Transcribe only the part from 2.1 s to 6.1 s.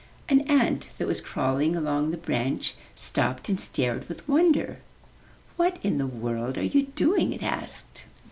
branch stopped and stared with wonder. ''What in the